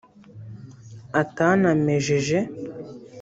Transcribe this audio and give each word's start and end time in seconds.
atanamejeje 1.21 2.39